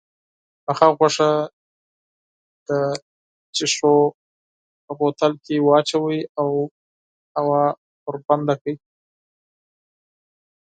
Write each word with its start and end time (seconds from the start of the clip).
پخه 0.65 0.87
غوښه 0.97 1.29
د 2.67 2.69
شيشو 3.55 3.95
په 4.83 4.91
بوتلو 4.97 5.37
کې 5.45 5.55
واچوئ 5.67 6.19
او 6.39 6.49
هوا 7.37 7.63
پرې 8.03 8.19
بنده 8.27 8.55
کړئ. 8.61 8.75